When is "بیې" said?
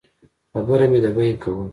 1.15-1.33